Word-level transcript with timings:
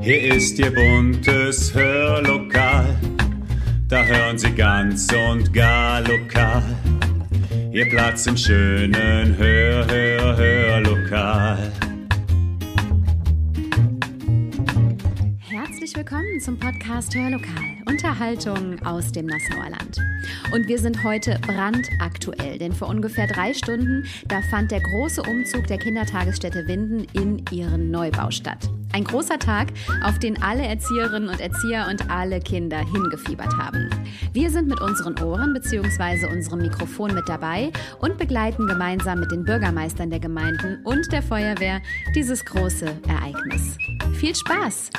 Hier 0.00 0.34
ist 0.34 0.58
Ihr 0.58 0.74
buntes 0.74 1.74
Hörlokal, 1.74 2.96
da 3.88 4.04
hören 4.04 4.38
Sie 4.38 4.52
ganz 4.52 5.08
und 5.12 5.52
gar 5.52 6.00
lokal. 6.00 6.62
Ihr 7.72 7.88
Platz 7.88 8.26
im 8.26 8.36
schönen 8.36 9.36
Hör, 9.36 9.86
Hör, 9.86 10.36
Hörlokal. 10.36 11.72
Willkommen 16.08 16.38
zum 16.38 16.56
Podcast 16.56 17.16
Hörlokal, 17.16 17.82
Unterhaltung 17.86 18.80
aus 18.86 19.10
dem 19.10 19.26
Nassauer 19.26 19.70
Land. 19.70 19.98
Und 20.52 20.68
wir 20.68 20.78
sind 20.78 21.02
heute 21.02 21.36
brandaktuell, 21.40 22.58
denn 22.58 22.72
vor 22.72 22.86
ungefähr 22.86 23.26
drei 23.26 23.52
Stunden, 23.52 24.06
da 24.28 24.40
fand 24.42 24.70
der 24.70 24.82
große 24.82 25.20
Umzug 25.20 25.66
der 25.66 25.78
Kindertagesstätte 25.78 26.68
Winden 26.68 27.08
in 27.12 27.44
ihren 27.50 27.90
Neubau 27.90 28.30
statt. 28.30 28.70
Ein 28.92 29.02
großer 29.02 29.40
Tag, 29.40 29.72
auf 30.04 30.20
den 30.20 30.40
alle 30.40 30.62
Erzieherinnen 30.62 31.28
und 31.28 31.40
Erzieher 31.40 31.88
und 31.90 32.08
alle 32.08 32.38
Kinder 32.38 32.78
hingefiebert 32.78 33.56
haben. 33.56 33.90
Wir 34.32 34.50
sind 34.50 34.68
mit 34.68 34.80
unseren 34.80 35.18
Ohren 35.18 35.54
bzw. 35.54 36.28
unserem 36.32 36.60
Mikrofon 36.60 37.14
mit 37.14 37.28
dabei 37.28 37.72
und 37.98 38.16
begleiten 38.16 38.68
gemeinsam 38.68 39.18
mit 39.18 39.32
den 39.32 39.42
Bürgermeistern 39.42 40.10
der 40.10 40.20
Gemeinden 40.20 40.78
und 40.84 41.10
der 41.10 41.22
Feuerwehr 41.22 41.82
dieses 42.14 42.44
große 42.44 42.86
Ereignis. 43.08 43.76
Viel 44.20 44.36
Spaß! 44.36 44.90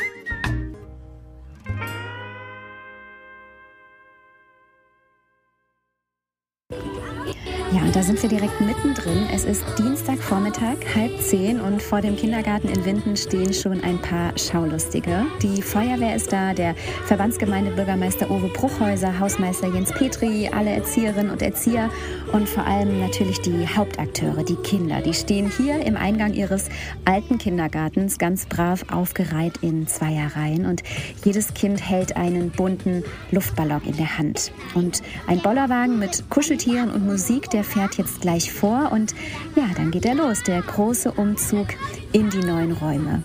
Ja, 7.73 7.81
und 7.81 7.93
da 7.93 8.01
sind 8.01 8.21
wir 8.21 8.29
direkt 8.29 8.61
mittendrin. 8.61 9.27
Es 9.33 9.43
ist 9.43 9.61
Dienstagvormittag, 9.77 10.77
halb 10.95 11.19
zehn 11.19 11.59
und 11.59 11.81
vor 11.81 11.99
dem 11.99 12.15
Kindergarten 12.15 12.69
in 12.69 12.85
Winden 12.85 13.17
stehen 13.17 13.53
schon 13.53 13.83
ein 13.83 14.01
paar 14.01 14.31
Schaulustige. 14.37 15.25
Die 15.41 15.61
Feuerwehr 15.61 16.15
ist 16.15 16.31
da, 16.31 16.53
der 16.53 16.75
Verbandsgemeindebürgermeister 17.07 18.31
Uwe 18.31 18.47
Bruchhäuser, 18.47 19.19
Hausmeister 19.19 19.67
Jens 19.67 19.91
Petri, 19.91 20.49
alle 20.49 20.69
Erzieherinnen 20.69 21.29
und 21.29 21.41
Erzieher 21.41 21.89
und 22.31 22.47
vor 22.47 22.65
allem 22.65 23.01
natürlich 23.01 23.41
die 23.41 23.67
Hauptakteure, 23.67 24.45
die 24.45 24.55
Kinder. 24.55 25.01
Die 25.01 25.13
stehen 25.13 25.51
hier 25.57 25.85
im 25.85 25.97
Eingang 25.97 26.33
ihres 26.33 26.69
alten 27.03 27.37
Kindergartens 27.37 28.17
ganz 28.17 28.45
brav 28.45 28.85
aufgereiht 28.89 29.57
in 29.57 29.87
Zweierreihen 29.87 30.65
und 30.65 30.83
jedes 31.25 31.53
Kind 31.53 31.81
hält 31.81 32.15
einen 32.15 32.49
bunten 32.49 33.03
Luftballon 33.31 33.81
in 33.83 33.97
der 33.97 34.17
Hand. 34.17 34.53
Und 34.73 35.01
ein 35.27 35.41
Bollerwagen 35.41 35.99
mit 35.99 36.29
Kuscheltieren 36.29 36.89
und 36.91 37.05
Musik, 37.05 37.49
der 37.49 37.56
fährt 37.63 37.97
jetzt 37.97 38.21
gleich 38.21 38.51
vor 38.51 38.91
und 38.91 39.13
ja, 39.55 39.67
dann 39.75 39.91
geht 39.91 40.05
er 40.05 40.15
los, 40.15 40.43
der 40.43 40.61
große 40.61 41.11
Umzug 41.11 41.67
in 42.11 42.29
die 42.29 42.39
neuen 42.39 42.71
Räume. 42.71 43.23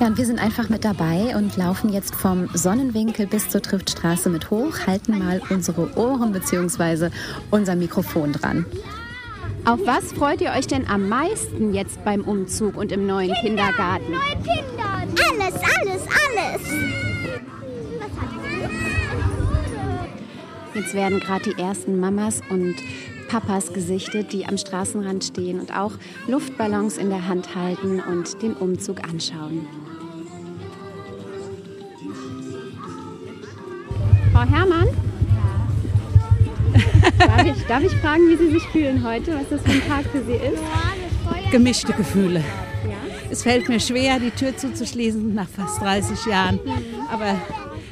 Ja, 0.00 0.06
und 0.06 0.16
wir 0.16 0.24
sind 0.24 0.38
einfach 0.38 0.70
mit 0.70 0.84
dabei 0.84 1.36
und 1.36 1.58
laufen 1.58 1.92
jetzt 1.92 2.14
vom 2.14 2.48
Sonnenwinkel 2.54 3.26
bis 3.26 3.50
zur 3.50 3.60
Triftstraße 3.60 4.30
mit 4.30 4.50
hoch, 4.50 4.86
halten 4.86 5.18
mal 5.18 5.42
unsere 5.50 5.94
Ohren 5.96 6.32
bzw. 6.32 7.10
unser 7.50 7.76
Mikrofon 7.76 8.32
dran. 8.32 8.64
Auf 9.66 9.80
was 9.84 10.12
freut 10.12 10.40
ihr 10.40 10.52
euch 10.52 10.66
denn 10.66 10.88
am 10.88 11.08
meisten 11.08 11.74
jetzt 11.74 12.02
beim 12.02 12.22
Umzug 12.22 12.76
und 12.76 12.92
im 12.92 13.06
neuen 13.06 13.34
Kinder, 13.34 13.64
Kindergarten? 13.64 14.10
Neuen 14.10 14.42
Kindern. 14.42 14.90
Alles, 15.30 15.54
alles, 15.54 16.02
alles. 16.30 16.62
Jetzt 20.74 20.94
werden 20.94 21.20
gerade 21.20 21.50
die 21.50 21.60
ersten 21.60 22.00
Mamas 22.00 22.40
und 22.48 22.76
Papas 23.30 23.72
gesichtet, 23.72 24.32
die 24.32 24.44
am 24.44 24.58
Straßenrand 24.58 25.22
stehen 25.22 25.60
und 25.60 25.76
auch 25.76 25.92
Luftballons 26.26 26.98
in 26.98 27.10
der 27.10 27.28
Hand 27.28 27.54
halten 27.54 28.00
und 28.00 28.42
den 28.42 28.54
Umzug 28.54 29.04
anschauen. 29.04 29.68
Frau 34.32 34.40
Herrmann? 34.40 34.88
darf, 37.18 37.44
ich, 37.46 37.66
darf 37.66 37.82
ich 37.84 37.92
fragen, 37.98 38.28
wie 38.28 38.36
Sie 38.36 38.50
sich 38.50 38.62
fühlen 38.68 39.04
heute, 39.06 39.34
was 39.34 39.48
das 39.48 39.62
für 39.62 39.70
ein 39.70 39.88
Tag 39.88 40.06
für 40.06 40.24
Sie 40.24 40.32
ist? 40.32 40.62
gemischte 41.52 41.92
Gefühle. 41.92 42.40
Ja? 42.40 42.96
Es 43.30 43.42
fällt 43.42 43.68
mir 43.68 43.80
schwer, 43.80 44.18
die 44.18 44.30
Tür 44.30 44.56
zuzuschließen 44.56 45.34
nach 45.34 45.48
fast 45.48 45.80
30 45.80 46.26
Jahren. 46.26 46.60
Aber 47.10 47.36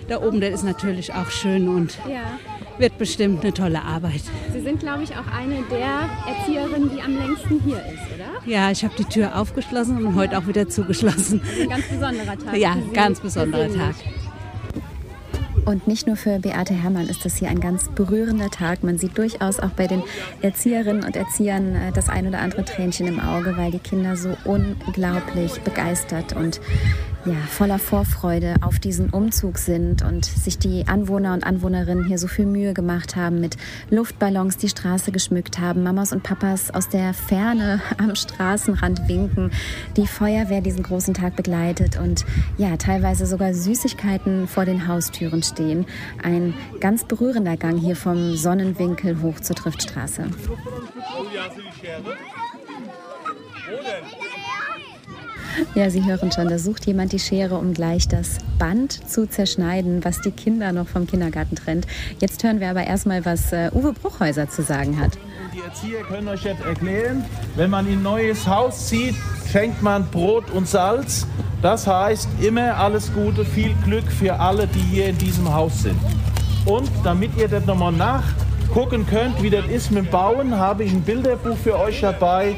da 0.09 0.21
oben, 0.21 0.41
das 0.41 0.55
ist 0.55 0.65
natürlich 0.65 1.13
auch 1.13 1.31
schön 1.31 1.69
und 1.69 1.97
Ja. 2.09 2.39
Wird 2.79 2.99
bestimmt 2.99 3.43
eine 3.43 3.53
tolle 3.53 3.83
Arbeit. 3.83 4.23
Sie 4.53 4.61
sind, 4.61 4.81
glaube 4.81 5.03
ich, 5.03 5.13
auch 5.13 5.27
eine 5.33 5.63
der 5.71 6.09
Erzieherinnen, 6.27 6.91
die 6.95 7.01
am 7.01 7.17
längsten 7.17 7.61
hier 7.65 7.79
ist, 7.79 8.15
oder? 8.15 8.51
Ja, 8.51 8.71
ich 8.71 8.85
habe 8.85 8.95
die 8.97 9.05
Tür 9.05 9.39
aufgeschlossen 9.39 10.05
und 10.05 10.15
heute 10.15 10.39
auch 10.39 10.47
wieder 10.47 10.69
zugeschlossen. 10.69 11.41
Ein 11.61 11.69
ganz 11.69 11.87
besonderer 11.87 12.39
Tag. 12.39 12.57
Ja, 12.57 12.73
für 12.73 12.83
Sie 12.83 12.93
ganz 12.93 13.21
besonderer 13.21 13.65
persönlich. 13.65 13.97
Tag. 13.97 14.19
Und 15.69 15.87
nicht 15.87 16.07
nur 16.07 16.17
für 16.17 16.39
Beate 16.39 16.73
Herrmann 16.73 17.09
ist 17.09 17.27
das 17.27 17.37
hier 17.37 17.51
ein 17.51 17.61
ganz 17.61 17.91
berührender 17.91 18.49
Tag. 18.49 18.83
Man 18.83 18.97
sieht 18.97 19.19
durchaus 19.19 19.61
auch 19.61 19.69
bei 19.69 19.87
den 19.87 20.03
Erzieherinnen 20.41 21.05
und 21.05 21.15
Erziehern 21.15 21.75
äh, 21.75 21.93
das 21.93 22.09
ein 22.09 22.27
oder 22.27 22.39
andere 22.39 22.65
Tränchen 22.65 23.07
im 23.07 23.21
Auge, 23.21 23.55
weil 23.59 23.71
die 23.71 23.79
Kinder 23.79 24.17
so 24.17 24.35
unglaublich 24.47 25.61
begeistert 25.61 26.35
und 26.35 26.63
ja, 27.25 27.35
voller 27.49 27.79
Vorfreude 27.79 28.57
auf 28.61 28.79
diesen 28.79 29.11
Umzug 29.11 29.59
sind 29.59 30.03
und 30.03 30.25
sich 30.25 30.59
die 30.59 30.87
Anwohner 30.87 31.35
und 31.35 31.45
Anwohnerinnen 31.45 32.05
hier 32.05 32.19
so 32.19 32.29
viel 32.29 32.47
Mühe 32.47 32.75
gemacht 32.75 33.17
haben, 33.17 33.41
mit 33.41 33.57
Luftballons 33.91 34.57
die 34.57 34.69
Straße 34.69 35.11
geschmückt 35.11 35.59
haben, 35.59 35.83
Mamas 35.83 36.13
und 36.13 36.23
Papas 36.23 36.71
aus 36.71 36.89
der 36.89 37.15
Ferne 37.15 37.81
am 37.99 38.15
Straßenrand 38.15 39.09
winken, 39.09 39.51
die 39.97 40.07
Feuerwehr 40.07 40.61
diesen 40.61 40.83
großen 40.83 41.15
Tag 41.15 41.37
begleitet 41.37 41.99
und 41.99 42.25
ja, 42.57 42.77
teilweise 42.77 43.27
sogar 43.27 43.53
Süßigkeiten 43.53 44.47
vor 44.47 44.65
den 44.65 44.87
Haustüren 44.87 45.43
stehen. 45.43 45.87
Ein 46.23 46.55
ganz 46.81 47.05
berührender 47.05 47.57
Gang 47.57 47.79
hier 47.79 47.97
vom 47.97 48.37
Sonnenwinkel 48.37 49.21
hoch 49.21 49.41
zur 49.41 49.57
Triftstraße. 49.57 50.25
Ja, 55.75 55.91
Sie 55.91 56.05
hören 56.05 56.31
schon, 56.33 56.49
da 56.49 56.59
sucht 56.59 56.87
jemand 56.87 57.13
die 57.13 57.19
Schere, 57.19 57.57
um 57.57 57.75
gleich 57.75 58.09
das 58.09 58.39
Band 58.59 59.09
zu 59.09 59.29
zerschneiden, 59.29 60.05
was 60.05 60.21
die 60.21 60.31
Kinder 60.31 60.73
noch 60.73 60.89
vom 60.89 61.07
Kindergarten 61.07 61.57
trennt. 61.57 61.87
Jetzt 62.21 62.43
hören 62.45 62.61
wir 62.61 62.71
aber 62.71 62.85
erstmal, 62.85 63.25
was 63.25 63.53
äh, 63.53 63.71
Uwe 63.73 63.93
Bruchhäuser 63.93 64.49
zu 64.49 64.63
sagen 64.63 65.01
hat. 65.01 65.19
Die 65.55 65.61
Erzieher 65.61 66.03
können 66.03 66.29
euch 66.29 66.45
jetzt 66.45 66.65
erklären, 66.65 67.25
wenn 67.57 67.71
man 67.71 67.87
in 67.87 67.99
ein 67.99 68.03
neues 68.03 68.47
Haus 68.47 68.89
zieht, 68.89 69.15
schenkt 69.51 69.83
man 69.83 70.09
Brot 70.11 70.51
und 70.51 70.69
Salz. 70.69 71.27
Das 71.63 71.87
heißt 71.87 72.29
immer 72.41 72.77
alles 72.77 73.13
Gute, 73.13 73.45
viel 73.45 73.75
Glück 73.85 74.11
für 74.11 74.39
alle, 74.39 74.67
die 74.69 74.81
hier 74.81 75.07
in 75.07 75.19
diesem 75.19 75.53
Haus 75.53 75.83
sind. 75.83 75.99
Und 76.67 76.91
damit 77.03 77.31
ihr 77.37 77.49
das 77.49 77.65
nochmal 77.67 77.93
nachgucken 77.93 79.07
könnt, 79.07 79.43
wie 79.43 79.51
das 79.51 79.67
ist 79.67 79.91
mit 79.91 80.05
dem 80.05 80.11
Bauen, 80.11 80.57
habe 80.57 80.85
ich 80.85 80.93
ein 80.93 81.03
Bilderbuch 81.03 81.57
für 81.57 81.79
euch 81.79 82.01
dabei. 82.01 82.55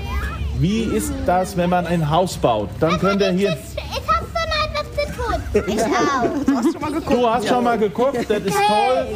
Wie 0.60 0.82
ist 0.82 1.12
das, 1.24 1.56
wenn 1.56 1.70
man 1.70 1.86
ein 1.86 2.10
Haus 2.10 2.36
baut? 2.36 2.68
Dann 2.80 2.98
könnt 3.00 3.22
ihr 3.22 3.30
hier... 3.30 3.56
Ich 3.76 4.06
hab 4.06 4.24
schon 4.26 4.44
etwas 4.66 4.88
zu 4.94 5.04
tun. 5.16 5.62
Ich 5.66 5.82
auch. 5.82 7.10
Du 7.10 7.26
hast 7.30 7.48
schon 7.48 7.64
mal 7.64 7.78
geguckt, 7.78 8.26
das 8.28 8.42
ist 8.42 8.58
toll. 8.66 9.06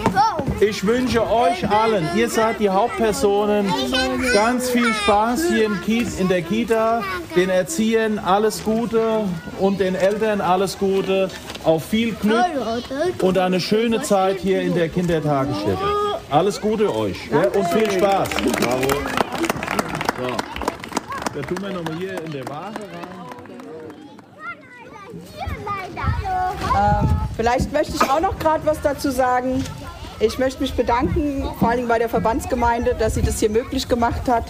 Ich 0.60 0.86
wünsche 0.86 1.20
euch 1.22 1.68
allen, 1.68 2.08
ihr 2.16 2.30
seid 2.30 2.60
die 2.60 2.70
Hauptpersonen, 2.70 3.66
ganz 4.32 4.70
viel 4.70 4.90
Spaß 4.94 5.48
hier 5.50 5.66
im 5.66 5.80
Kiez, 5.82 6.18
in 6.18 6.28
der 6.28 6.40
Kita, 6.40 7.02
den 7.36 7.50
Erziehern 7.50 8.18
alles 8.18 8.64
Gute 8.64 9.24
und 9.58 9.80
den 9.80 9.94
Eltern 9.96 10.40
alles 10.40 10.78
Gute, 10.78 11.28
auf 11.64 11.84
viel 11.84 12.12
Glück 12.14 12.46
und 13.20 13.36
eine 13.36 13.60
schöne 13.60 14.00
Zeit 14.00 14.38
hier 14.38 14.62
in 14.62 14.74
der 14.74 14.88
Kindertagesstätte. 14.88 15.78
Alles 16.30 16.58
Gute 16.60 16.94
euch 16.94 17.18
ja, 17.30 17.48
und 17.48 17.68
viel 17.68 17.90
Spaß. 17.90 18.28
Bravo. 18.60 18.88
So. 20.16 20.53
Da 21.34 21.42
tun 21.42 21.58
wir 21.60 21.70
nochmal 21.70 21.96
hier 21.96 22.22
in 22.22 22.30
der 22.30 22.46
Ware 22.48 22.72
rein. 22.72 23.24
Vielleicht 27.36 27.72
möchte 27.72 27.96
ich 27.96 28.02
auch 28.08 28.20
noch 28.20 28.38
gerade 28.38 28.64
was 28.64 28.80
dazu 28.80 29.10
sagen. 29.10 29.64
Ich 30.20 30.38
möchte 30.38 30.62
mich 30.62 30.74
bedanken, 30.74 31.42
vor 31.58 31.70
allem 31.70 31.88
bei 31.88 31.98
der 31.98 32.08
Verbandsgemeinde, 32.08 32.94
dass 32.94 33.14
sie 33.14 33.22
das 33.22 33.40
hier 33.40 33.50
möglich 33.50 33.88
gemacht 33.88 34.28
hat. 34.28 34.44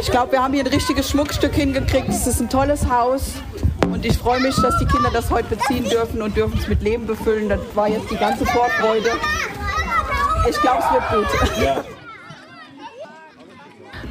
Ich 0.00 0.10
glaube, 0.10 0.32
wir 0.32 0.42
haben 0.42 0.54
hier 0.54 0.64
ein 0.64 0.68
richtiges 0.68 1.10
Schmuckstück 1.10 1.52
hingekriegt. 1.52 2.08
Es 2.08 2.26
ist 2.26 2.40
ein 2.40 2.48
tolles 2.48 2.88
Haus. 2.88 3.34
Und 3.82 4.06
ich 4.06 4.16
freue 4.16 4.40
mich, 4.40 4.56
dass 4.56 4.78
die 4.78 4.86
Kinder 4.86 5.10
das 5.12 5.30
heute 5.30 5.54
beziehen 5.54 5.84
dürfen 5.84 6.22
und 6.22 6.34
dürfen 6.34 6.58
es 6.58 6.66
mit 6.66 6.82
Leben 6.82 7.06
befüllen. 7.06 7.50
Das 7.50 7.60
war 7.74 7.88
jetzt 7.88 8.10
die 8.10 8.16
ganze 8.16 8.46
Vorfreude. 8.46 9.10
Ich 10.48 10.58
glaube, 10.62 10.82
es 10.82 10.92
wird 10.92 11.04
gut. 11.10 11.26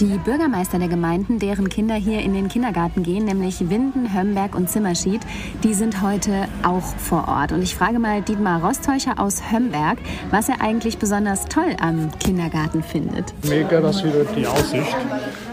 Die 0.00 0.16
Bürgermeister 0.16 0.78
der 0.78 0.88
Gemeinden, 0.88 1.38
deren 1.38 1.68
Kinder 1.68 1.94
hier 1.94 2.20
in 2.20 2.32
den 2.32 2.48
Kindergarten 2.48 3.02
gehen, 3.02 3.26
nämlich 3.26 3.68
Winden, 3.68 4.14
Hömberg 4.14 4.54
und 4.54 4.70
Zimmerschied, 4.70 5.20
die 5.62 5.74
sind 5.74 6.00
heute 6.00 6.48
auch 6.62 6.96
vor 6.96 7.28
Ort. 7.28 7.52
Und 7.52 7.62
ich 7.62 7.74
frage 7.74 7.98
mal 7.98 8.22
Dietmar 8.22 8.64
Rosttäuscher 8.64 9.18
aus 9.18 9.42
Hömberg, 9.52 9.98
was 10.30 10.48
er 10.48 10.62
eigentlich 10.62 10.96
besonders 10.96 11.44
toll 11.44 11.76
am 11.82 12.08
Kindergarten 12.18 12.82
findet. 12.82 13.34
Mega, 13.46 13.82
das 13.82 14.02
wieder 14.02 14.24
die 14.24 14.46
Aussicht. 14.46 14.96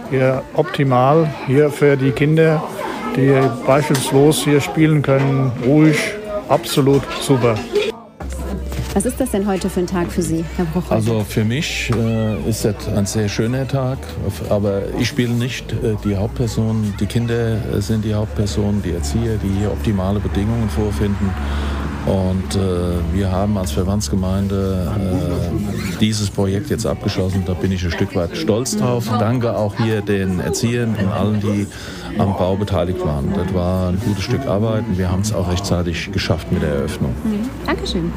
Hier 0.09 0.41
optimal, 0.53 1.29
hier 1.45 1.69
für 1.69 1.97
die 1.97 2.11
Kinder, 2.11 2.63
die 3.17 3.35
beispielslos 3.65 4.45
hier 4.45 4.61
spielen 4.61 5.01
können, 5.01 5.51
ruhig, 5.65 5.99
absolut 6.47 7.03
super. 7.19 7.55
Was 8.97 9.05
ist 9.05 9.19
das 9.19 9.29
denn 9.29 9.45
heute 9.45 9.69
für 9.69 9.81
ein 9.81 9.85
Tag 9.85 10.11
für 10.11 10.23
Sie, 10.23 10.43
Herr 10.55 10.65
Bruch? 10.65 10.89
Also 10.89 11.23
für 11.23 11.43
mich 11.45 11.91
äh, 11.95 12.49
ist 12.49 12.65
das 12.65 12.87
ein 12.87 13.05
sehr 13.05 13.29
schöner 13.29 13.67
Tag, 13.67 13.99
aber 14.49 14.81
ich 14.99 15.07
spiele 15.07 15.33
nicht 15.33 15.71
äh, 15.71 15.93
die 16.03 16.15
Hauptperson. 16.15 16.95
Die 16.99 17.05
Kinder 17.05 17.59
äh, 17.75 17.79
sind 17.79 18.03
die 18.03 18.15
Hauptperson, 18.15 18.81
die 18.83 18.93
Erzieher, 18.93 19.37
die 19.37 19.59
hier 19.59 19.71
optimale 19.71 20.19
Bedingungen 20.19 20.67
vorfinden. 20.67 21.29
Und 22.07 22.55
äh, 22.55 23.13
wir 23.13 23.31
haben 23.31 23.55
als 23.59 23.71
Verbandsgemeinde 23.71 24.91
äh, 24.95 25.99
dieses 25.99 26.31
Projekt 26.31 26.71
jetzt 26.71 26.87
abgeschlossen. 26.87 27.43
Da 27.45 27.53
bin 27.53 27.71
ich 27.71 27.85
ein 27.85 27.91
Stück 27.91 28.15
weit 28.15 28.35
stolz 28.35 28.77
drauf. 28.77 29.07
Danke 29.19 29.55
auch 29.55 29.75
hier 29.77 30.01
den 30.01 30.39
Erziehern 30.39 30.95
und 30.99 31.09
allen, 31.09 31.39
die 31.39 31.67
am 32.17 32.35
Bau 32.35 32.55
beteiligt 32.55 33.05
waren. 33.05 33.31
Das 33.35 33.53
war 33.53 33.89
ein 33.89 33.99
gutes 33.99 34.23
Stück 34.23 34.47
Arbeit 34.47 34.85
und 34.87 34.97
wir 34.97 35.11
haben 35.11 35.21
es 35.21 35.33
auch 35.33 35.51
rechtzeitig 35.51 36.11
geschafft 36.11 36.51
mit 36.51 36.63
der 36.63 36.69
Eröffnung. 36.69 37.13
Mhm. 37.23 37.47
Dankeschön. 37.63 38.11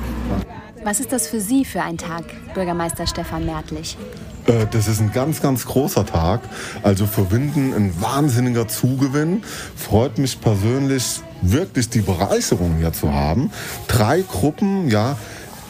Was 0.82 0.98
ist 0.98 1.12
das 1.12 1.26
für 1.26 1.40
Sie 1.40 1.66
für 1.66 1.82
ein 1.82 1.98
Tag, 1.98 2.24
Bürgermeister 2.54 3.06
Stefan 3.06 3.44
Mertlich? 3.44 3.98
Äh, 4.46 4.66
Das 4.70 4.88
ist 4.88 5.00
ein 5.00 5.12
ganz, 5.12 5.42
ganz 5.42 5.66
großer 5.66 6.06
Tag. 6.06 6.40
Also 6.82 7.06
für 7.06 7.30
Winden 7.30 7.74
ein 7.74 8.00
wahnsinniger 8.00 8.66
Zugewinn. 8.66 9.42
Freut 9.76 10.16
mich 10.16 10.40
persönlich 10.40 11.20
wirklich 11.42 11.90
die 11.90 12.00
Bereicherung 12.00 12.76
hier 12.78 12.94
zu 12.94 13.12
haben. 13.12 13.50
Drei 13.88 14.22
Gruppen, 14.22 14.88
ja, 14.88 15.18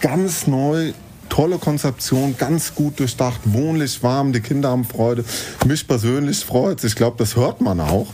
ganz 0.00 0.46
neu. 0.46 0.92
Tolle 1.30 1.56
Konzeption, 1.56 2.36
ganz 2.36 2.74
gut 2.74 3.00
durchdacht, 3.00 3.40
wohnlich, 3.44 4.02
warm, 4.02 4.34
die 4.34 4.40
Kinder 4.40 4.70
haben 4.70 4.84
Freude. 4.84 5.24
Mich 5.64 5.86
persönlich 5.88 6.44
freut 6.44 6.84
Ich 6.84 6.96
glaube, 6.96 7.16
das 7.18 7.36
hört 7.36 7.62
man 7.62 7.80
auch. 7.80 8.08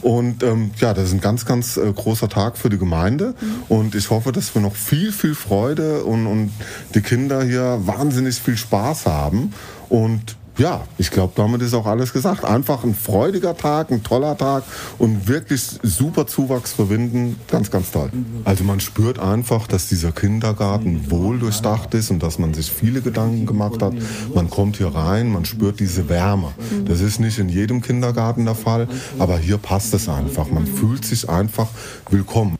Und 0.00 0.42
ähm, 0.42 0.72
ja, 0.78 0.92
das 0.92 1.08
ist 1.08 1.12
ein 1.12 1.20
ganz, 1.20 1.44
ganz 1.44 1.76
äh, 1.76 1.92
großer 1.92 2.28
Tag 2.28 2.56
für 2.56 2.70
die 2.70 2.78
Gemeinde. 2.78 3.34
Und 3.68 3.94
ich 3.94 4.10
hoffe, 4.10 4.32
dass 4.32 4.54
wir 4.54 4.62
noch 4.62 4.74
viel, 4.74 5.12
viel 5.12 5.36
Freude 5.36 6.02
und, 6.04 6.26
und 6.26 6.50
die 6.94 7.02
Kinder 7.02 7.44
hier 7.44 7.80
wahnsinnig 7.84 8.36
viel 8.36 8.56
Spaß 8.56 9.06
haben. 9.06 9.52
Und 9.88 10.36
ja, 10.58 10.82
ich 10.98 11.10
glaube, 11.10 11.32
damit 11.36 11.62
ist 11.62 11.72
auch 11.72 11.86
alles 11.86 12.12
gesagt. 12.12 12.44
Einfach 12.44 12.84
ein 12.84 12.94
freudiger 12.94 13.56
Tag, 13.56 13.90
ein 13.90 14.02
toller 14.02 14.36
Tag 14.36 14.64
und 14.98 15.26
wirklich 15.26 15.62
super 15.82 16.26
Zuwachs 16.26 16.74
für 16.74 16.90
Winden. 16.90 17.36
Ganz, 17.48 17.70
ganz 17.70 17.90
toll. 17.90 18.10
Also 18.44 18.62
man 18.64 18.80
spürt 18.80 19.18
einfach, 19.18 19.66
dass 19.66 19.88
dieser 19.88 20.12
Kindergarten 20.12 21.10
wohl 21.10 21.38
durchdacht 21.38 21.94
ist 21.94 22.10
und 22.10 22.22
dass 22.22 22.38
man 22.38 22.52
sich 22.52 22.70
viele 22.70 23.00
Gedanken 23.00 23.46
gemacht 23.46 23.82
hat. 23.82 23.94
Man 24.34 24.50
kommt 24.50 24.76
hier 24.76 24.94
rein, 24.94 25.32
man 25.32 25.46
spürt 25.46 25.80
diese 25.80 26.08
Wärme. 26.08 26.52
Das 26.84 27.00
ist 27.00 27.18
nicht 27.18 27.38
in 27.38 27.48
jedem 27.48 27.80
Kindergarten 27.80 28.44
der 28.44 28.54
Fall, 28.54 28.88
aber 29.18 29.38
hier 29.38 29.56
passt 29.56 29.94
es 29.94 30.08
einfach. 30.08 30.50
Man 30.50 30.66
fühlt 30.66 31.04
sich 31.04 31.28
einfach 31.28 31.68
willkommen. 32.10 32.58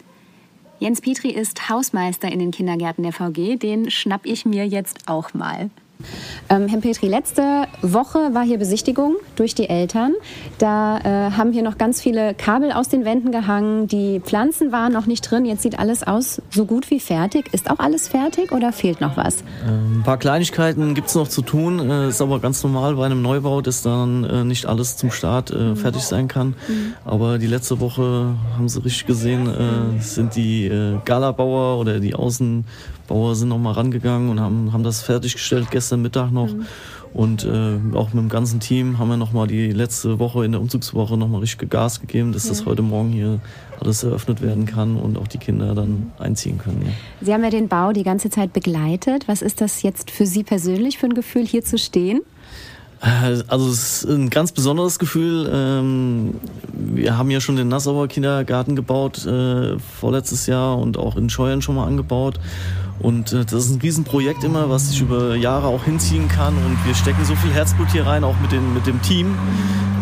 Jens 0.79 1.01
Petri 1.01 1.29
ist 1.29 1.69
Hausmeister 1.69 2.33
in 2.33 2.41
den 2.41 2.51
Kindergärten 2.51 3.05
der 3.05 3.13
VG. 3.13 3.57
Den 3.57 3.91
schnapp 3.91 4.23
ich 4.25 4.45
mir 4.45 4.67
jetzt 4.67 4.99
auch 5.07 5.33
mal. 5.35 5.71
Ähm, 6.49 6.69
Herr 6.69 6.81
Petri, 6.81 7.09
letzte 7.09 7.67
Woche 7.83 8.31
war 8.33 8.43
hier 8.45 8.59
Besichtigung 8.59 9.17
durch 9.37 9.55
die 9.55 9.69
Eltern. 9.69 10.15
Da 10.59 10.99
äh, 10.99 11.31
haben 11.33 11.53
hier 11.53 11.63
noch 11.63 11.79
ganz 11.79 12.01
viele 12.01 12.35
Kabel 12.35 12.73
aus 12.73 12.89
den 12.89 13.05
Wänden 13.05 13.33
gehangen. 13.33 13.87
Die 13.87 14.21
Pflanzen 14.21 14.73
waren 14.73 14.93
noch 14.93 15.07
nicht 15.07 15.23
drin. 15.31 15.45
Jetzt 15.45 15.63
sieht 15.63 15.79
alles 15.79 16.03
aus 16.03 16.41
so 16.51 16.65
gut 16.65 16.91
wie 16.91 17.01
fertig. 17.01 17.53
Ist 17.53 17.71
auch 17.71 17.79
alles 17.79 18.09
fertig 18.09 18.53
oder 18.53 18.73
fehlt 18.73 19.01
noch 19.01 19.17
was? 19.17 19.43
Ähm, 19.67 19.99
Ein 19.99 20.03
paar 20.05 20.19
Kleinigkeiten 20.19 20.95
gibt 20.95 21.09
es 21.09 21.15
noch 21.15 21.29
zu 21.29 21.43
tun. 21.43 21.79
Äh, 21.79 22.09
ist 22.09 22.21
aber 22.21 22.41
ganz 22.41 22.63
normal 22.63 22.97
bei 22.97 23.07
einem 23.07 23.23
Neubau, 23.23 23.61
dass 23.61 23.83
dann 23.83 24.25
äh, 24.25 24.45
nicht 24.45 24.67
alles 24.67 24.97
zum 24.97 25.11
Start 25.11 25.51
äh, 25.51 25.77
fertig 25.77 26.03
sein 26.03 26.29
kann. 26.29 26.55
Aber 27.05 27.39
die 27.39 27.47
letzte 27.47 27.81
Woche 27.81 28.35
haben 28.57 28.69
Sie 28.69 28.83
richtig 28.83 29.07
gesehen, 29.07 29.49
äh, 29.49 30.01
sind 30.01 30.37
die 30.37 30.67
äh, 30.67 30.99
Galabauer 31.05 31.79
oder 31.79 32.01
die 32.01 32.15
Außenbauer 32.15 33.35
sind 33.35 33.49
noch 33.49 33.59
mal 33.59 33.73
rangegangen 33.73 34.31
und 34.31 34.41
haben, 34.41 34.73
haben 34.73 34.83
das 34.83 35.03
fertiggestellt 35.03 35.71
gestern 35.71 35.92
Mittag 35.97 36.31
noch. 36.31 36.49
Und 37.15 37.45
äh, 37.45 37.79
auch 37.95 38.15
mit 38.15 38.23
dem 38.23 38.31
ganzen 38.31 38.59
Team 38.59 38.99
haben 38.99 39.09
wir 39.11 39.19
noch 39.19 39.33
mal 39.33 39.47
die 39.47 39.71
letzte 39.71 40.19
Woche 40.19 40.47
in 40.47 40.53
der 40.53 40.61
Umzugswoche 40.63 41.19
noch 41.19 41.29
mal 41.29 41.39
richtig 41.41 41.69
Gas 41.69 42.01
gegeben, 42.01 42.33
dass 42.33 42.49
das 42.49 42.61
Ja. 42.61 42.67
heute 42.67 42.81
Morgen 42.81 43.11
hier 43.11 43.39
alles 43.81 44.03
eröffnet 44.03 44.41
werden 44.41 44.65
kann 44.65 44.97
und 44.97 45.19
auch 45.19 45.29
die 45.29 45.37
Kinder 45.39 45.75
dann 45.75 46.11
einziehen 46.19 46.57
können. 46.57 46.81
Ja. 46.87 46.93
Sie 47.21 47.35
haben 47.35 47.45
ja 47.45 47.51
den 47.51 47.69
Bau 47.69 47.93
die 47.93 48.03
ganze 48.03 48.31
Zeit 48.31 48.55
begleitet. 48.55 49.29
Was 49.29 49.43
ist 49.43 49.61
das 49.61 49.83
jetzt 49.83 50.11
für 50.11 50.25
Sie 50.25 50.43
persönlich 50.43 50.97
für 50.97 51.07
ein 51.07 51.15
Gefühl, 51.15 51.45
hier 51.47 51.63
zu 51.65 51.77
stehen? 51.77 52.23
Äh, 53.03 53.43
Also 53.49 53.69
es 53.69 54.05
ist 54.05 54.11
ein 54.11 54.31
ganz 54.31 54.53
besonderes 54.53 54.99
Gefühl. 54.99 55.51
Ähm, 55.53 56.35
Wir 56.95 57.19
haben 57.19 57.31
ja 57.31 57.41
schon 57.41 57.57
den 57.57 57.69
Nassauer 57.69 58.09
Kindergarten 58.09 58.75
gebaut 58.75 59.27
äh, 59.27 59.79
vorletztes 59.79 60.47
Jahr 60.47 60.79
und 60.79 60.97
auch 60.97 61.17
in 61.17 61.29
Scheuern 61.29 61.61
schon 61.61 61.75
mal 61.75 61.87
angebaut. 61.87 62.41
Und 63.03 63.33
äh, 63.33 63.45
das 63.45 63.67
ist 63.67 63.71
ein 63.71 63.81
Riesenprojekt 63.81 64.45
immer, 64.45 64.71
was 64.71 64.91
sich 64.91 65.01
über 65.01 65.35
Jahre 65.35 65.67
auch 65.67 65.85
hinziehen 65.85 66.29
kann. 66.29 66.55
Und 66.55 66.79
wir 66.87 66.95
stecken 66.95 67.25
so 67.25 67.35
viel 67.35 67.53
Herzblut 67.53 67.91
hier 67.91 68.07
rein, 68.07 68.25
auch 68.25 68.39
mit, 68.41 68.53
den, 68.53 68.75
mit 68.75 68.87
dem 68.87 69.03
Team. 69.03 69.35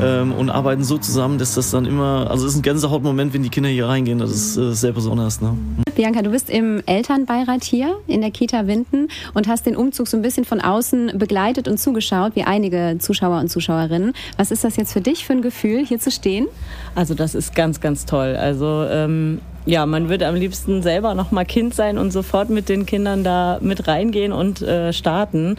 Ähm, 0.02 0.32
und 0.32 0.48
arbeiten 0.48 0.82
so 0.82 0.96
zusammen, 0.96 1.38
dass 1.38 1.54
das 1.54 1.70
dann 1.70 1.84
immer, 1.84 2.30
also 2.30 2.46
es 2.46 2.52
ist 2.52 2.58
ein 2.60 2.62
Gänsehautmoment, 2.62 3.34
wenn 3.34 3.42
die 3.42 3.50
Kinder 3.50 3.68
hier 3.68 3.86
reingehen. 3.86 4.18
Das 4.18 4.30
ist 4.30 4.56
äh, 4.56 4.72
sehr 4.72 4.92
besonders. 4.92 5.40
Ne? 5.40 5.56
Bianca, 5.94 6.22
du 6.22 6.30
bist 6.30 6.48
im 6.48 6.82
Elternbeirat 6.86 7.64
hier 7.64 7.98
in 8.06 8.22
der 8.22 8.30
Kita 8.30 8.66
Winden 8.66 9.08
und 9.34 9.48
hast 9.48 9.66
den 9.66 9.76
Umzug 9.76 10.08
so 10.08 10.16
ein 10.16 10.22
bisschen 10.22 10.46
von 10.46 10.60
außen 10.60 11.18
begleitet 11.18 11.68
und 11.68 11.78
zugeschaut, 11.78 12.34
wie 12.34 12.44
einige 12.44 12.96
Zuschauer 12.98 13.40
und 13.40 13.48
Zuschauerinnen. 13.48 14.14
Was 14.38 14.50
ist 14.50 14.64
das 14.64 14.76
jetzt 14.76 14.92
für 14.92 15.02
dich 15.02 15.26
für 15.26 15.34
ein 15.34 15.42
Gefühl, 15.42 15.84
hier 15.84 15.98
zu 15.98 16.10
stehen? 16.10 16.46
Also 16.94 17.14
das 17.14 17.34
ist 17.34 17.54
ganz, 17.54 17.80
ganz 17.80 18.06
toll. 18.06 18.36
Also 18.36 18.86
ähm, 18.88 19.40
ja, 19.70 19.86
man 19.86 20.08
würde 20.08 20.26
am 20.26 20.34
liebsten 20.34 20.82
selber 20.82 21.14
noch 21.14 21.30
mal 21.30 21.44
Kind 21.44 21.74
sein 21.74 21.96
und 21.96 22.10
sofort 22.10 22.50
mit 22.50 22.68
den 22.68 22.86
Kindern 22.86 23.22
da 23.22 23.58
mit 23.60 23.86
reingehen 23.86 24.32
und 24.32 24.62
äh, 24.62 24.92
starten. 24.92 25.56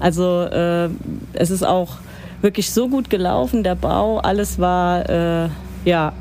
Also 0.00 0.44
äh, 0.44 0.88
es 1.34 1.50
ist 1.50 1.62
auch 1.62 1.96
wirklich 2.40 2.70
so 2.70 2.88
gut 2.88 3.10
gelaufen, 3.10 3.62
der 3.62 3.74
Bau, 3.74 4.18
alles 4.18 4.58
war 4.58 5.08
äh, 5.10 5.48
ja 5.84 6.14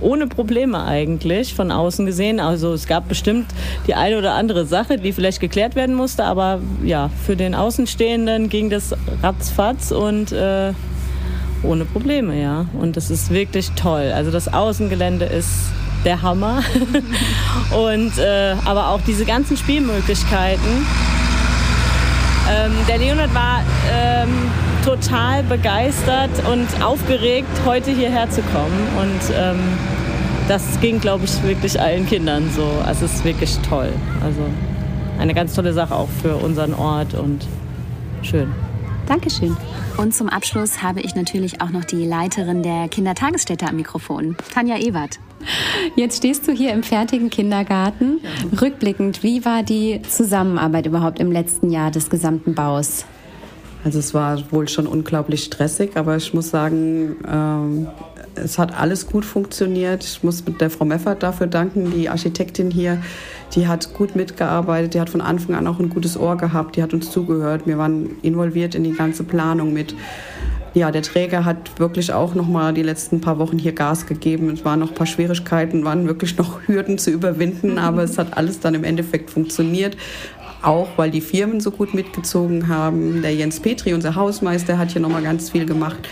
ohne 0.00 0.28
Probleme 0.28 0.84
eigentlich 0.84 1.52
von 1.52 1.72
außen 1.72 2.06
gesehen. 2.06 2.38
Also 2.38 2.72
es 2.72 2.86
gab 2.86 3.08
bestimmt 3.08 3.46
die 3.88 3.94
eine 3.94 4.16
oder 4.16 4.34
andere 4.34 4.64
Sache, 4.64 4.98
die 4.98 5.12
vielleicht 5.12 5.40
geklärt 5.40 5.74
werden 5.74 5.96
musste, 5.96 6.22
aber 6.26 6.60
ja, 6.84 7.10
für 7.26 7.34
den 7.34 7.56
Außenstehenden 7.56 8.48
ging 8.50 8.70
das 8.70 8.94
ratzfatz 9.20 9.90
und 9.90 10.30
äh, 10.30 10.72
ohne 11.64 11.84
Probleme, 11.86 12.40
ja. 12.40 12.66
Und 12.80 12.96
das 12.96 13.10
ist 13.10 13.30
wirklich 13.30 13.72
toll. 13.72 14.12
Also 14.14 14.30
das 14.30 14.46
Außengelände 14.46 15.24
ist 15.24 15.72
der 16.04 16.22
Hammer. 16.22 16.62
und 17.70 18.18
äh, 18.18 18.54
aber 18.64 18.88
auch 18.88 19.00
diese 19.06 19.24
ganzen 19.24 19.56
Spielmöglichkeiten. 19.56 20.86
Ähm, 22.50 22.72
der 22.88 22.98
Leonard 22.98 23.34
war 23.34 23.62
ähm, 23.92 24.30
total 24.84 25.42
begeistert 25.42 26.30
und 26.50 26.82
aufgeregt, 26.82 27.48
heute 27.66 27.90
hierher 27.90 28.30
zu 28.30 28.40
kommen. 28.40 28.88
Und 28.98 29.34
ähm, 29.36 29.58
das 30.48 30.80
ging, 30.80 30.98
glaube 30.98 31.24
ich, 31.24 31.42
wirklich 31.42 31.78
allen 31.78 32.06
Kindern 32.06 32.50
so. 32.54 32.66
Also 32.86 33.04
es 33.04 33.14
ist 33.16 33.24
wirklich 33.24 33.58
toll. 33.68 33.92
Also 34.24 34.40
eine 35.18 35.34
ganz 35.34 35.54
tolle 35.54 35.72
Sache 35.72 35.94
auch 35.94 36.08
für 36.22 36.36
unseren 36.36 36.72
Ort 36.74 37.14
und 37.14 37.46
schön. 38.22 38.50
Dankeschön. 39.08 39.56
Und 39.96 40.14
zum 40.14 40.28
Abschluss 40.28 40.82
habe 40.82 41.00
ich 41.00 41.14
natürlich 41.14 41.62
auch 41.62 41.70
noch 41.70 41.84
die 41.84 42.04
Leiterin 42.04 42.62
der 42.62 42.88
Kindertagesstätte 42.88 43.66
am 43.66 43.76
Mikrofon, 43.76 44.36
Tanja 44.52 44.76
Ewert. 44.76 45.18
Jetzt 45.96 46.18
stehst 46.18 46.46
du 46.46 46.52
hier 46.52 46.74
im 46.74 46.82
fertigen 46.82 47.30
Kindergarten. 47.30 48.20
Rückblickend, 48.60 49.22
wie 49.22 49.46
war 49.46 49.62
die 49.62 50.02
Zusammenarbeit 50.02 50.84
überhaupt 50.84 51.20
im 51.20 51.32
letzten 51.32 51.70
Jahr 51.70 51.90
des 51.90 52.10
gesamten 52.10 52.54
Baus? 52.54 53.06
Also 53.82 53.98
es 53.98 54.12
war 54.12 54.52
wohl 54.52 54.68
schon 54.68 54.86
unglaublich 54.86 55.44
stressig, 55.44 55.96
aber 55.96 56.16
ich 56.16 56.34
muss 56.34 56.50
sagen, 56.50 57.16
ähm, 57.26 57.86
es 58.44 58.58
hat 58.58 58.78
alles 58.78 59.06
gut 59.06 59.24
funktioniert. 59.24 60.04
Ich 60.04 60.22
muss 60.22 60.44
der 60.44 60.70
Frau 60.70 60.84
Meffert 60.84 61.22
dafür 61.22 61.46
danken, 61.46 61.92
die 61.92 62.08
Architektin 62.08 62.70
hier. 62.70 63.02
Die 63.54 63.66
hat 63.66 63.94
gut 63.94 64.14
mitgearbeitet, 64.14 64.94
die 64.94 65.00
hat 65.00 65.10
von 65.10 65.20
Anfang 65.20 65.54
an 65.54 65.66
auch 65.66 65.78
ein 65.78 65.88
gutes 65.88 66.18
Ohr 66.18 66.36
gehabt, 66.36 66.76
die 66.76 66.82
hat 66.82 66.92
uns 66.92 67.10
zugehört. 67.10 67.66
Wir 67.66 67.78
waren 67.78 68.10
involviert 68.22 68.74
in 68.74 68.84
die 68.84 68.92
ganze 68.92 69.24
Planung 69.24 69.72
mit. 69.72 69.94
ja, 70.74 70.90
der 70.90 71.02
Träger 71.02 71.44
hat 71.44 71.80
wirklich 71.80 72.12
auch 72.12 72.34
noch 72.34 72.46
mal 72.46 72.72
die 72.74 72.82
letzten 72.82 73.20
paar 73.20 73.38
Wochen 73.38 73.58
hier 73.58 73.72
Gas 73.72 74.06
gegeben. 74.06 74.50
Es 74.50 74.64
waren 74.64 74.80
noch 74.80 74.90
ein 74.90 74.94
paar 74.94 75.06
Schwierigkeiten, 75.06 75.84
waren 75.84 76.06
wirklich 76.06 76.36
noch 76.36 76.60
Hürden 76.66 76.98
zu 76.98 77.10
überwinden, 77.10 77.78
aber 77.78 78.02
es 78.02 78.18
hat 78.18 78.36
alles 78.36 78.60
dann 78.60 78.74
im 78.74 78.84
Endeffekt 78.84 79.30
funktioniert. 79.30 79.96
Auch 80.60 80.88
weil 80.96 81.10
die 81.10 81.20
Firmen 81.20 81.60
so 81.60 81.70
gut 81.70 81.94
mitgezogen 81.94 82.68
haben. 82.68 83.22
Der 83.22 83.34
Jens 83.34 83.60
Petri, 83.60 83.94
unser 83.94 84.16
Hausmeister, 84.16 84.76
hat 84.76 84.90
hier 84.90 85.00
noch 85.00 85.08
mal 85.08 85.22
ganz 85.22 85.50
viel 85.50 85.66
gemacht. 85.66 86.08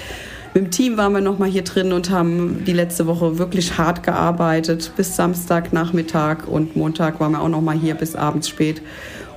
Mit 0.56 0.64
dem 0.64 0.70
Team 0.70 0.96
waren 0.96 1.12
wir 1.12 1.20
noch 1.20 1.38
mal 1.38 1.50
hier 1.50 1.64
drin 1.64 1.92
und 1.92 2.08
haben 2.08 2.64
die 2.66 2.72
letzte 2.72 3.06
Woche 3.06 3.36
wirklich 3.36 3.76
hart 3.76 4.02
gearbeitet 4.02 4.90
bis 4.96 5.14
Samstagnachmittag 5.14 6.48
und 6.48 6.76
Montag 6.76 7.20
waren 7.20 7.32
wir 7.32 7.42
auch 7.42 7.50
noch 7.50 7.60
mal 7.60 7.76
hier 7.76 7.94
bis 7.94 8.16
abends 8.16 8.48
spät. 8.48 8.80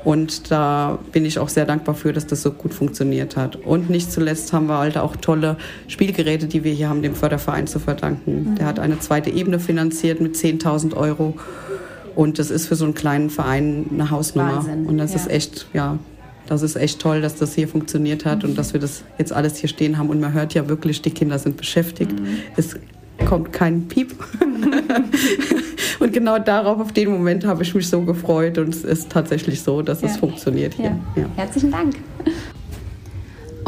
Und 0.06 0.50
da 0.50 0.98
bin 1.12 1.26
ich 1.26 1.38
auch 1.38 1.50
sehr 1.50 1.66
dankbar 1.66 1.94
für, 1.94 2.14
dass 2.14 2.26
das 2.26 2.42
so 2.42 2.52
gut 2.52 2.74
funktioniert 2.74 3.36
hat. 3.36 3.58
Und 3.58 3.90
nicht 3.90 4.14
zuletzt 4.14 4.54
haben 4.54 4.68
wir 4.68 4.78
halt 4.78 4.98
auch 4.98 5.18
tolle 5.18 5.58
Spielgeräte, 5.90 6.48
die 6.48 6.64
wir 6.64 6.72
hier 6.72 6.88
haben, 6.88 7.02
dem 7.02 7.16
Förderverein 7.16 7.68
zu 7.68 7.80
verdanken. 7.80 8.52
Mhm. 8.52 8.56
Der 8.56 8.66
hat 8.66 8.80
eine 8.80 9.00
zweite 9.00 9.30
Ebene 9.30 9.60
finanziert 9.60 10.22
mit 10.22 10.36
10.000 10.36 10.96
Euro. 10.96 11.36
Und 12.16 12.40
das 12.40 12.50
ist 12.50 12.68
für 12.68 12.78
so 12.78 12.86
einen 12.86 12.94
kleinen 12.94 13.30
Verein 13.30 13.88
eine 13.92 14.10
Hausnummer. 14.10 14.56
Wahnsinn. 14.56 14.86
Und 14.86 14.98
das 14.98 15.12
ja. 15.12 15.20
ist 15.20 15.30
echt, 15.30 15.68
ja, 15.74 16.00
das 16.50 16.64
ist 16.64 16.76
echt 16.76 17.00
toll, 17.00 17.22
dass 17.22 17.36
das 17.36 17.54
hier 17.54 17.68
funktioniert 17.68 18.26
hat 18.26 18.44
und 18.44 18.58
dass 18.58 18.74
wir 18.74 18.80
das 18.80 19.04
jetzt 19.20 19.32
alles 19.32 19.58
hier 19.58 19.70
stehen 19.70 20.00
haben. 20.00 20.10
Und 20.10 20.20
man 20.20 20.34
hört 20.34 20.56
ja 20.56 20.68
wirklich, 20.68 21.02
die 21.02 21.12
Kinder 21.12 21.38
sind 21.38 21.58
beschäftigt. 21.58 22.20
Mhm. 22.20 22.40
Es 22.58 22.76
kommt 23.28 23.54
kein 23.54 23.88
Piep. 23.88 24.16
und 26.00 26.12
genau 26.12 26.40
darauf, 26.40 26.80
auf 26.80 26.92
den 26.92 27.12
Moment, 27.12 27.46
habe 27.46 27.62
ich 27.62 27.76
mich 27.76 27.88
so 27.88 28.02
gefreut. 28.02 28.58
Und 28.58 28.74
es 28.74 28.84
ist 28.84 29.12
tatsächlich 29.12 29.62
so, 29.62 29.84
dass 29.84 30.02
ja. 30.02 30.08
es 30.08 30.18
funktioniert 30.18 30.74
hier. 30.74 30.98
Ja. 31.16 31.26
Herzlichen 31.36 31.70
Dank. 31.70 31.96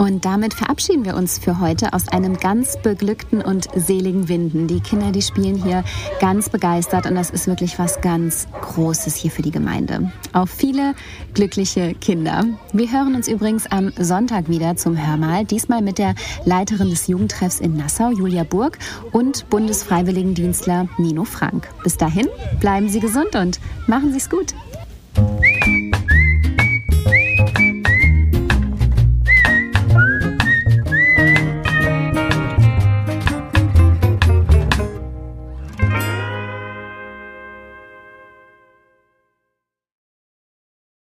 Und 0.01 0.25
damit 0.25 0.55
verabschieden 0.55 1.05
wir 1.05 1.15
uns 1.15 1.37
für 1.37 1.59
heute 1.59 1.93
aus 1.93 2.07
einem 2.07 2.35
ganz 2.35 2.75
beglückten 2.81 3.39
und 3.39 3.67
seligen 3.75 4.29
Winden. 4.29 4.65
Die 4.65 4.79
Kinder, 4.79 5.11
die 5.11 5.21
spielen 5.21 5.63
hier 5.63 5.83
ganz 6.19 6.49
begeistert 6.49 7.05
und 7.05 7.13
das 7.13 7.29
ist 7.29 7.45
wirklich 7.45 7.77
was 7.77 8.01
ganz 8.01 8.47
Großes 8.61 9.13
hier 9.13 9.29
für 9.29 9.43
die 9.43 9.51
Gemeinde. 9.51 10.11
Auf 10.33 10.49
viele 10.49 10.95
glückliche 11.35 11.93
Kinder. 11.93 12.45
Wir 12.73 12.91
hören 12.91 13.13
uns 13.13 13.27
übrigens 13.27 13.67
am 13.67 13.93
Sonntag 13.95 14.49
wieder 14.49 14.75
zum 14.75 14.97
Hörmal, 14.97 15.45
diesmal 15.45 15.83
mit 15.83 15.99
der 15.99 16.15
Leiterin 16.45 16.89
des 16.89 17.05
Jugendtreffs 17.05 17.59
in 17.59 17.77
Nassau, 17.77 18.09
Julia 18.09 18.43
Burg, 18.43 18.79
und 19.11 19.47
Bundesfreiwilligendienstler 19.51 20.87
Nino 20.97 21.25
Frank. 21.25 21.69
Bis 21.83 21.97
dahin, 21.97 22.27
bleiben 22.59 22.89
Sie 22.89 23.01
gesund 23.01 23.35
und 23.35 23.59
machen 23.85 24.11
Sie 24.11 24.17
es 24.17 24.31
gut. 24.31 24.55